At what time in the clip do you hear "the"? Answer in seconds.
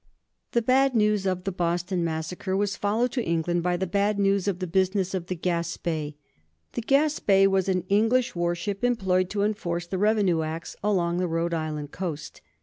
0.53-0.63, 1.43-1.51, 3.77-3.85, 4.57-4.65, 5.27-5.35, 6.73-6.81, 9.85-9.99, 11.17-11.27